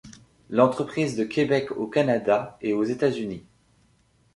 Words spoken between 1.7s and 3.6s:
au Canada et aux États-Unis.